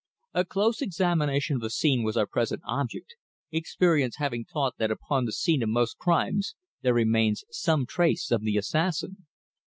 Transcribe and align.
A 0.33 0.45
close 0.45 0.81
examination 0.81 1.57
of 1.57 1.61
the 1.61 1.69
scene 1.69 2.01
was 2.01 2.17
our 2.17 2.25
present 2.25 2.63
object, 2.65 3.13
experience 3.51 4.15
having 4.15 4.45
taught 4.45 4.75
that 4.79 4.89
upon 4.89 5.25
the 5.25 5.31
scene 5.31 5.61
of 5.61 5.69
most 5.69 5.99
crimes 5.99 6.55
there 6.81 6.95
remains 6.95 7.43
some 7.51 7.85
trace 7.85 8.31
of 8.31 8.41
the 8.41 8.57
assassin. 8.57 9.27